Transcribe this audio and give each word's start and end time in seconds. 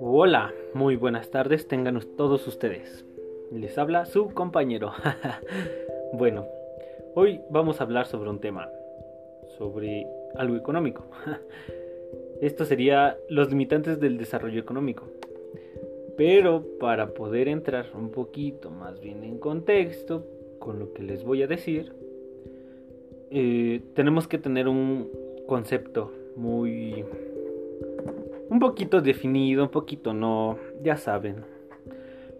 Hola, 0.00 0.52
muy 0.74 0.96
buenas 0.96 1.30
tardes, 1.30 1.66
tengan 1.68 1.98
todos 2.16 2.46
ustedes. 2.46 3.04
Les 3.50 3.78
habla 3.78 4.04
su 4.04 4.34
compañero. 4.34 4.92
bueno, 6.12 6.46
hoy 7.14 7.40
vamos 7.48 7.80
a 7.80 7.84
hablar 7.84 8.06
sobre 8.06 8.28
un 8.28 8.40
tema, 8.40 8.68
sobre 9.56 10.06
algo 10.34 10.56
económico. 10.56 11.06
Esto 12.42 12.66
sería 12.66 13.16
los 13.30 13.48
limitantes 13.48 14.00
del 14.00 14.18
desarrollo 14.18 14.60
económico. 14.60 15.04
Pero 16.16 16.64
para 16.78 17.14
poder 17.14 17.48
entrar 17.48 17.86
un 17.94 18.10
poquito 18.10 18.70
más 18.70 19.00
bien 19.00 19.24
en 19.24 19.38
contexto 19.38 20.26
con 20.58 20.78
lo 20.78 20.92
que 20.92 21.02
les 21.02 21.24
voy 21.24 21.42
a 21.42 21.46
decir, 21.46 22.03
eh, 23.36 23.82
tenemos 23.94 24.28
que 24.28 24.38
tener 24.38 24.68
un 24.68 25.10
concepto 25.48 26.12
muy 26.36 27.04
un 28.48 28.60
poquito 28.60 29.00
definido, 29.00 29.64
un 29.64 29.70
poquito 29.70 30.14
no, 30.14 30.56
ya 30.82 30.96
saben. 30.96 31.44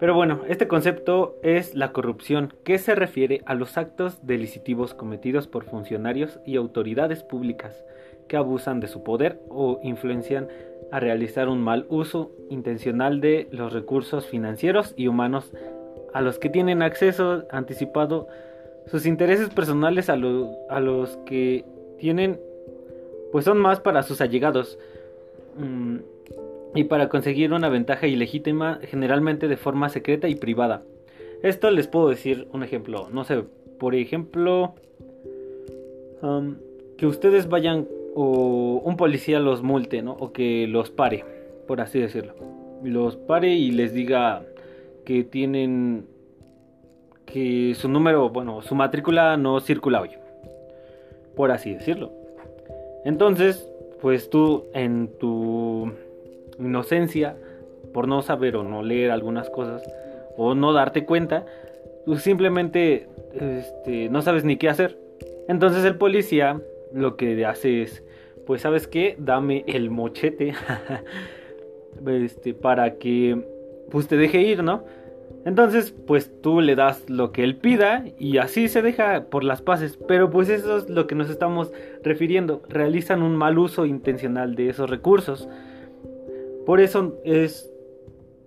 Pero 0.00 0.14
bueno, 0.14 0.40
este 0.48 0.66
concepto 0.66 1.36
es 1.44 1.76
la 1.76 1.92
corrupción, 1.92 2.52
que 2.64 2.78
se 2.78 2.96
refiere 2.96 3.40
a 3.46 3.54
los 3.54 3.78
actos 3.78 4.26
delicitivos 4.26 4.92
cometidos 4.92 5.46
por 5.46 5.62
funcionarios 5.62 6.40
y 6.44 6.56
autoridades 6.56 7.22
públicas 7.22 7.84
que 8.26 8.36
abusan 8.36 8.80
de 8.80 8.88
su 8.88 9.04
poder 9.04 9.40
o 9.48 9.78
influencian 9.84 10.48
a 10.90 10.98
realizar 10.98 11.48
un 11.48 11.62
mal 11.62 11.86
uso 11.88 12.32
intencional 12.48 13.20
de 13.20 13.46
los 13.52 13.72
recursos 13.72 14.26
financieros 14.26 14.92
y 14.96 15.06
humanos 15.06 15.52
a 16.12 16.20
los 16.20 16.40
que 16.40 16.48
tienen 16.48 16.82
acceso 16.82 17.44
anticipado 17.52 18.26
sus 18.90 19.06
intereses 19.06 19.50
personales 19.50 20.08
a, 20.10 20.14
a 20.14 20.80
los 20.80 21.16
que 21.26 21.64
tienen 21.98 22.40
pues 23.32 23.44
son 23.44 23.58
más 23.58 23.78
para 23.80 24.02
sus 24.02 24.20
allegados 24.20 24.78
Mm, 25.56 25.96
y 26.74 26.84
para 26.84 27.08
conseguir 27.08 27.52
una 27.52 27.68
ventaja 27.68 28.06
ilegítima 28.06 28.78
generalmente 28.82 29.48
de 29.48 29.56
forma 29.56 29.88
secreta 29.88 30.28
y 30.28 30.36
privada. 30.36 30.82
Esto 31.42 31.70
les 31.70 31.88
puedo 31.88 32.08
decir 32.08 32.46
un 32.52 32.62
ejemplo, 32.62 33.08
no 33.12 33.24
sé, 33.24 33.42
por 33.78 33.94
ejemplo, 33.94 34.74
que 36.96 37.06
ustedes 37.06 37.48
vayan 37.48 37.88
o 38.14 38.80
un 38.84 38.96
policía 38.96 39.40
los 39.40 39.62
multe, 39.62 40.02
¿no? 40.02 40.12
O 40.12 40.32
que 40.32 40.66
los 40.68 40.90
pare, 40.90 41.24
por 41.66 41.80
así 41.80 41.98
decirlo. 41.98 42.34
Los 42.84 43.16
pare 43.16 43.48
y 43.54 43.72
les 43.72 43.92
diga 43.92 44.44
que 45.04 45.24
tienen 45.24 46.04
que 47.32 47.74
su 47.74 47.88
número, 47.88 48.30
bueno, 48.30 48.62
su 48.62 48.74
matrícula 48.74 49.36
no 49.36 49.60
circula 49.60 50.00
hoy, 50.00 50.10
por 51.34 51.50
así 51.50 51.74
decirlo. 51.74 52.12
Entonces, 53.04 53.68
pues 54.00 54.30
tú 54.30 54.64
en 54.74 55.08
tu 55.18 55.92
inocencia, 56.58 57.36
por 57.92 58.08
no 58.08 58.22
saber 58.22 58.56
o 58.56 58.64
no 58.64 58.82
leer 58.82 59.10
algunas 59.10 59.48
cosas, 59.50 59.82
o 60.36 60.54
no 60.54 60.72
darte 60.72 61.04
cuenta, 61.04 61.44
tú 62.04 62.16
simplemente 62.16 63.08
este, 63.34 64.08
no 64.08 64.22
sabes 64.22 64.44
ni 64.44 64.56
qué 64.56 64.68
hacer. 64.68 64.98
Entonces 65.48 65.84
el 65.84 65.96
policía 65.96 66.60
lo 66.92 67.16
que 67.16 67.44
hace 67.44 67.82
es, 67.82 68.02
pues 68.46 68.62
sabes 68.62 68.86
qué, 68.86 69.16
dame 69.18 69.64
el 69.66 69.90
mochete 69.90 70.54
este, 72.06 72.54
para 72.54 72.94
que 72.94 73.44
pues 73.90 74.06
te 74.06 74.16
deje 74.16 74.40
ir, 74.40 74.62
¿no? 74.62 74.84
Entonces, 75.44 75.94
pues 76.06 76.30
tú 76.42 76.60
le 76.60 76.74
das 76.74 77.08
lo 77.08 77.32
que 77.32 77.42
él 77.42 77.56
pida 77.56 78.04
y 78.18 78.36
así 78.38 78.68
se 78.68 78.82
deja 78.82 79.24
por 79.30 79.42
las 79.42 79.62
paces. 79.62 79.98
Pero 80.06 80.30
pues 80.30 80.48
eso 80.48 80.78
es 80.78 80.90
lo 80.90 81.06
que 81.06 81.14
nos 81.14 81.30
estamos 81.30 81.72
refiriendo. 82.02 82.62
Realizan 82.68 83.22
un 83.22 83.36
mal 83.36 83.58
uso 83.58 83.86
intencional 83.86 84.54
de 84.54 84.68
esos 84.68 84.90
recursos. 84.90 85.48
Por 86.66 86.80
eso 86.80 87.18
es... 87.24 87.72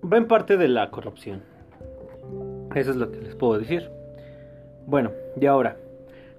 va 0.03 0.25
parte 0.27 0.55
de 0.55 0.67
la 0.67 0.91
corrupción. 0.91 1.41
Eso 2.75 2.91
es 2.91 2.97
lo 2.97 3.11
que 3.11 3.21
les 3.21 3.35
puedo 3.35 3.57
decir. 3.57 3.89
Bueno, 4.85 5.11
y 5.39 5.45
ahora, 5.47 5.77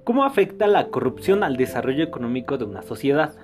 ¿cómo 0.04 0.24
afecta 0.24 0.66
la 0.66 0.88
corrupción 0.88 1.42
al 1.42 1.56
desarrollo 1.56 2.04
económico 2.04 2.58
de 2.58 2.64
una 2.64 2.82
sociedad? 2.82 3.34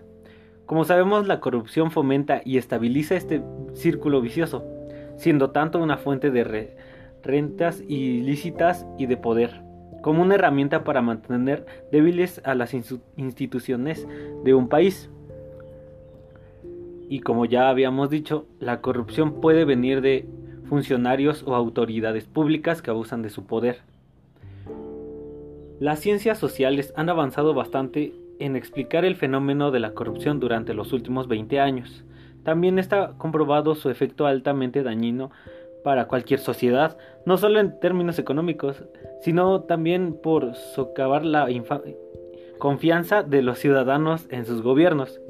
Como 0.66 0.84
sabemos, 0.84 1.26
la 1.26 1.40
corrupción 1.40 1.90
fomenta 1.90 2.42
y 2.44 2.56
estabiliza 2.56 3.16
este 3.16 3.42
círculo 3.72 4.20
vicioso, 4.20 4.64
siendo 5.16 5.50
tanto 5.50 5.80
una 5.80 5.96
fuente 5.96 6.30
de 6.30 6.44
rentas 7.22 7.82
ilícitas 7.88 8.86
y 8.98 9.06
de 9.06 9.16
poder, 9.16 9.62
como 10.02 10.22
una 10.22 10.36
herramienta 10.36 10.84
para 10.84 11.02
mantener 11.02 11.66
débiles 11.92 12.40
a 12.44 12.54
las 12.54 12.74
instituciones 12.74 14.06
de 14.44 14.54
un 14.54 14.68
país. 14.68 15.10
Y 17.08 17.20
como 17.20 17.44
ya 17.44 17.68
habíamos 17.68 18.10
dicho, 18.10 18.46
la 18.60 18.80
corrupción 18.80 19.40
puede 19.40 19.64
venir 19.64 20.00
de 20.00 20.26
funcionarios 20.68 21.42
o 21.42 21.54
autoridades 21.54 22.26
públicas 22.26 22.82
que 22.82 22.90
abusan 22.90 23.22
de 23.22 23.30
su 23.30 23.44
poder. 23.46 23.80
Las 25.80 25.98
ciencias 25.98 26.38
sociales 26.38 26.92
han 26.94 27.08
avanzado 27.08 27.54
bastante 27.54 28.12
en 28.38 28.54
explicar 28.54 29.04
el 29.04 29.16
fenómeno 29.16 29.70
de 29.70 29.80
la 29.80 29.92
corrupción 29.92 30.38
durante 30.38 30.74
los 30.74 30.92
últimos 30.92 31.26
20 31.26 31.58
años. 31.58 32.04
También 32.44 32.78
está 32.78 33.14
comprobado 33.18 33.74
su 33.74 33.90
efecto 33.90 34.26
altamente 34.26 34.82
dañino 34.82 35.30
para 35.82 36.08
cualquier 36.08 36.40
sociedad, 36.40 36.96
no 37.24 37.36
solo 37.36 37.60
en 37.60 37.78
términos 37.80 38.18
económicos, 38.18 38.82
sino 39.22 39.62
también 39.62 40.14
por 40.14 40.54
socavar 40.54 41.24
la 41.24 41.48
confianza 42.58 43.22
de 43.22 43.42
los 43.42 43.58
ciudadanos 43.58 44.26
en 44.30 44.44
sus 44.46 44.62
gobiernos, 44.62 45.20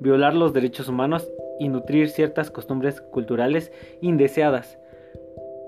violar 0.00 0.34
los 0.34 0.52
derechos 0.52 0.88
humanos 0.88 1.30
y 1.58 1.68
nutrir 1.68 2.08
ciertas 2.08 2.50
costumbres 2.50 3.00
culturales 3.00 3.72
indeseadas, 4.00 4.78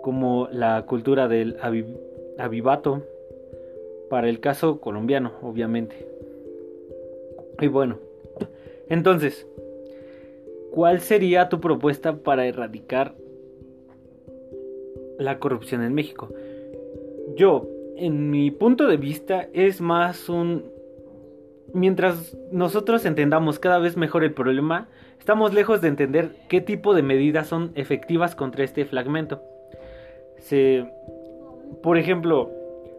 como 0.02 0.48
la 0.50 0.84
cultura 0.86 1.28
del 1.28 1.56
avivato, 2.38 3.02
para 4.10 4.28
el 4.28 4.40
caso 4.40 4.80
colombiano, 4.80 5.32
obviamente. 5.42 6.06
Y 7.60 7.68
bueno, 7.68 7.98
entonces, 8.88 9.46
¿cuál 10.72 11.00
sería 11.00 11.48
tu 11.48 11.60
propuesta 11.60 12.16
para 12.16 12.46
erradicar 12.46 13.14
la 15.24 15.38
corrupción 15.38 15.82
en 15.82 15.94
México. 15.94 16.28
Yo, 17.36 17.68
en 17.96 18.30
mi 18.30 18.50
punto 18.50 18.86
de 18.86 18.96
vista, 18.96 19.48
es 19.52 19.80
más 19.80 20.28
un... 20.28 20.70
Mientras 21.72 22.36
nosotros 22.50 23.06
entendamos 23.06 23.58
cada 23.58 23.78
vez 23.78 23.96
mejor 23.96 24.24
el 24.24 24.32
problema, 24.32 24.88
estamos 25.18 25.54
lejos 25.54 25.80
de 25.80 25.88
entender 25.88 26.36
qué 26.48 26.60
tipo 26.60 26.94
de 26.94 27.02
medidas 27.02 27.46
son 27.46 27.72
efectivas 27.74 28.34
contra 28.34 28.64
este 28.64 28.84
fragmento. 28.84 29.42
Se... 30.38 30.86
Por 31.82 31.96
ejemplo, 31.96 32.50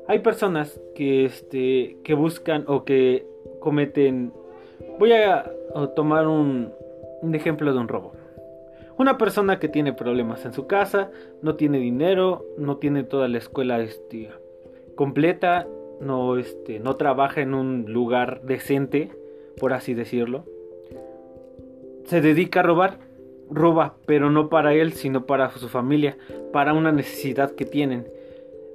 hay 0.07 0.19
personas 0.19 0.81
que, 0.95 1.25
este, 1.25 1.97
que 2.03 2.13
buscan 2.13 2.63
o 2.67 2.83
que 2.83 3.25
cometen... 3.59 4.33
Voy 5.00 5.12
a 5.13 5.51
tomar 5.95 6.28
un, 6.28 6.72
un 7.22 7.35
ejemplo 7.35 7.73
de 7.73 7.79
un 7.79 7.88
robo. 7.88 8.13
Una 8.98 9.18
persona 9.18 9.59
que 9.59 9.70
tiene 9.70 9.94
problemas 9.94 10.46
en 10.46 10.54
su 10.54 10.68
casa, 10.68 11.09
no 11.42 11.56
tiene 11.56 11.80
dinero, 11.80 12.46
no 12.58 12.78
tiene 12.78 13.04
toda 13.04 13.28
la 13.28 13.40
escuela 13.40 13.81
este, 13.81 14.30
completa, 14.96 15.68
no, 16.00 16.38
este, 16.38 16.80
no 16.80 16.96
trabaja 16.96 17.42
en 17.42 17.56
un 17.56 17.86
lugar 17.88 18.42
decente, 18.44 19.12
por 19.59 19.74
así 19.74 19.94
decirlo. 19.96 20.46
Se 22.06 22.22
dedica 22.22 22.59
a 22.59 22.64
robar, 22.64 23.00
roba, 23.50 23.96
pero 24.06 24.30
no 24.30 24.50
para 24.50 24.74
él, 24.74 24.94
sino 24.94 25.25
para 25.25 25.50
su 25.52 25.70
familia, 25.70 26.18
para 26.52 26.74
una 26.74 26.92
necesidad 26.92 27.52
que 27.52 27.66
tienen. 27.66 28.08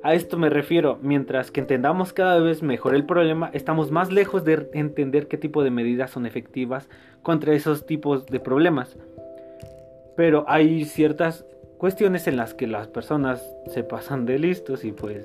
A 0.02 0.14
esto 0.14 0.36
me 0.36 0.48
refiero, 0.48 0.98
mientras 1.02 1.50
que 1.50 1.60
entendamos 1.60 2.12
cada 2.12 2.40
vez 2.40 2.62
mejor 2.62 2.94
el 2.94 3.04
problema, 3.04 3.50
estamos 3.52 3.90
más 3.90 4.12
lejos 4.12 4.44
de 4.44 4.68
entender 4.72 5.28
qué 5.28 5.36
tipo 5.36 5.62
de 5.62 5.70
medidas 5.70 6.10
son 6.10 6.24
efectivas 6.24 6.88
contra 7.22 7.52
esos 7.52 7.84
tipos 7.84 8.26
de 8.26 8.40
problemas 8.40 8.96
pero 10.18 10.44
hay 10.48 10.84
ciertas 10.84 11.46
cuestiones 11.78 12.26
en 12.26 12.36
las 12.36 12.52
que 12.52 12.66
las 12.66 12.88
personas 12.88 13.40
se 13.68 13.84
pasan 13.84 14.26
de 14.26 14.40
listos 14.40 14.84
y 14.84 14.90
pues 14.90 15.24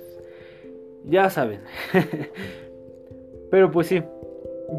ya 1.03 1.31
saben. 1.31 1.61
pero 3.49 3.71
pues 3.71 3.87
sí, 3.87 4.03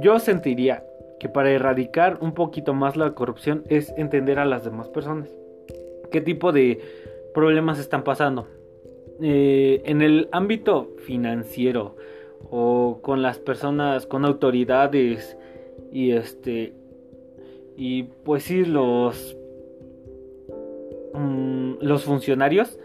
yo 0.01 0.21
sentiría 0.21 0.85
que 1.19 1.29
para 1.29 1.51
erradicar 1.51 2.19
un 2.21 2.33
poquito 2.33 2.75
más 2.75 2.97
la 2.97 3.13
corrupción 3.17 3.65
es 3.69 3.93
entender 3.97 4.39
a 4.39 4.45
las 4.45 4.65
demás 4.65 4.89
personas. 4.89 5.35
¿Qué 6.13 6.21
tipo 6.21 6.53
de 6.53 6.81
problemas 7.35 7.81
están 7.81 8.05
pasando? 8.05 8.47
Eh, 9.21 9.83
en 9.85 10.01
el 10.01 10.29
ámbito 10.31 10.93
financiero 10.99 11.97
o 12.53 13.01
con 13.03 13.21
las 13.21 13.41
personas, 13.41 14.07
con 14.07 14.25
autoridades 14.25 15.37
y 15.91 16.13
este 16.13 16.73
y 17.77 18.05
pues 18.05 18.45
sí 18.45 18.65
los 18.65 19.37
Mm, 21.15 21.75
los 21.81 22.05
funcionarios, 22.05 22.79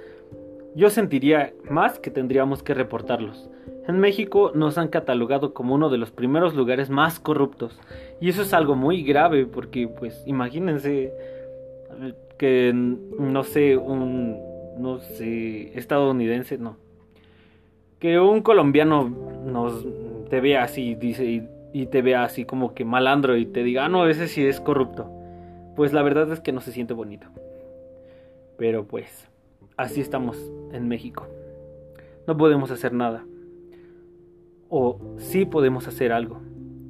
yo 0.76 0.90
sentiría 0.90 1.54
más 1.70 2.00
que 2.00 2.12
tendríamos 2.12 2.64
que 2.64 2.74
reportarlos. 2.74 3.50
En 3.88 4.00
México 4.00 4.52
nos 4.54 4.78
han 4.78 4.90
catalogado 4.90 5.54
como 5.54 5.74
uno 5.74 5.90
de 5.90 5.98
los 5.98 6.12
primeros 6.12 6.54
lugares 6.54 6.92
más 6.92 7.20
corruptos. 7.20 7.80
Y 8.22 8.30
eso 8.30 8.44
es 8.44 8.54
algo 8.54 8.76
muy 8.76 9.04
grave 9.04 9.48
porque, 9.48 9.88
pues, 9.88 10.24
imagínense 10.28 11.12
que, 12.38 12.72
no 12.74 13.44
sé, 13.44 13.78
un, 13.78 14.38
no 14.78 15.00
sé, 15.00 15.78
estadounidense, 15.78 16.60
no. 16.60 16.78
Que 17.98 18.20
un 18.20 18.42
colombiano 18.42 19.10
nos 19.44 19.86
te 20.30 20.40
vea 20.40 20.64
así, 20.64 20.94
dice, 20.94 21.50
y, 21.74 21.86
te 21.88 22.02
vea 22.02 22.24
así 22.24 22.46
como 22.46 22.74
que 22.74 22.86
malandro 22.86 23.36
y 23.38 23.46
te 23.46 23.64
diga, 23.64 23.86
ah, 23.86 23.90
no, 23.90 24.08
ese 24.08 24.28
sí 24.28 24.46
es 24.46 24.62
corrupto. 24.62 25.10
Pues 25.76 25.94
la 25.94 26.04
verdad 26.04 26.32
es 26.32 26.40
que 26.40 26.52
no 26.52 26.62
se 26.62 26.72
siente 26.72 26.94
bonito. 26.94 27.28
Pero 28.60 28.86
pues, 28.86 29.28
así 29.78 30.02
estamos 30.02 30.38
en 30.74 30.88
México. 30.90 31.26
No 32.28 32.38
podemos 32.38 32.70
hacer 32.70 32.94
nada. 32.94 33.26
O 34.70 35.00
sí 35.18 35.46
podemos 35.46 35.88
hacer 35.88 36.12
algo. 36.12 36.42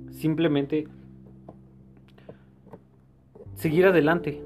Simplemente 0.09 0.87
seguir 3.55 3.85
adelante. 3.85 4.43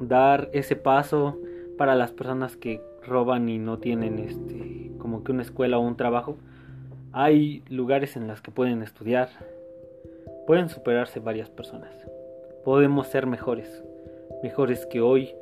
Dar 0.00 0.50
ese 0.52 0.76
paso 0.76 1.38
para 1.78 1.94
las 1.94 2.12
personas 2.12 2.56
que 2.56 2.82
roban 3.06 3.48
y 3.48 3.58
no 3.58 3.78
tienen 3.78 4.18
este 4.18 4.92
como 4.98 5.24
que 5.24 5.32
una 5.32 5.42
escuela 5.42 5.78
o 5.78 5.80
un 5.80 5.96
trabajo. 5.96 6.36
Hay 7.12 7.64
lugares 7.70 8.16
en 8.16 8.28
los 8.28 8.42
que 8.42 8.50
pueden 8.50 8.82
estudiar. 8.82 9.30
Pueden 10.46 10.68
superarse 10.68 11.20
varias 11.20 11.48
personas. 11.48 11.90
Podemos 12.64 13.08
ser 13.08 13.26
mejores. 13.26 13.82
Mejores 14.42 14.86
que 14.86 15.00
hoy, 15.00 15.34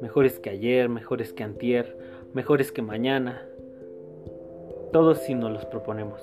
mejores 0.00 0.38
que 0.38 0.50
ayer, 0.50 0.88
mejores 0.88 1.32
que 1.32 1.42
antier, 1.42 1.96
mejores 2.32 2.72
que 2.72 2.82
mañana. 2.82 3.46
Todos 4.92 5.18
si 5.18 5.34
nos 5.34 5.52
los 5.52 5.64
proponemos. 5.66 6.20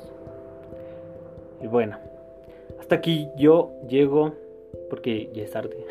Y 1.61 1.67
bueno, 1.67 1.97
hasta 2.79 2.95
aquí 2.95 3.29
yo 3.37 3.71
llego 3.87 4.33
porque 4.89 5.29
ya 5.33 5.43
es 5.43 5.51
tarde. 5.51 5.85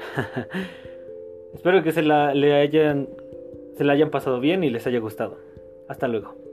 Espero 1.54 1.82
que 1.82 1.92
se 1.92 2.02
la, 2.02 2.34
le 2.34 2.54
hayan, 2.54 3.08
se 3.76 3.84
la 3.84 3.92
hayan 3.92 4.10
pasado 4.10 4.40
bien 4.40 4.64
y 4.64 4.70
les 4.70 4.86
haya 4.86 4.98
gustado. 4.98 5.38
Hasta 5.88 6.08
luego. 6.08 6.49